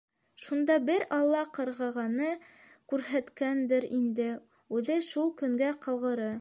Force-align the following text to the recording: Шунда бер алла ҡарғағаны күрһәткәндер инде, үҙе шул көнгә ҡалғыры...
Шунда 0.43 0.77
бер 0.85 1.03
алла 1.17 1.41
ҡарғағаны 1.57 2.31
күрһәткәндер 2.93 3.89
инде, 4.01 4.29
үҙе 4.79 5.01
шул 5.15 5.33
көнгә 5.43 5.73
ҡалғыры... 5.89 6.29